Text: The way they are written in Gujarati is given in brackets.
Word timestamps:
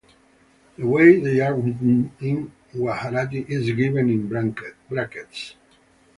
The 0.79 0.87
way 0.87 1.19
they 1.19 1.41
are 1.41 1.53
written 1.53 2.11
in 2.21 2.51
Gujarati 2.73 3.45
is 3.47 3.71
given 3.71 4.09
in 4.09 4.27
brackets. 4.89 5.53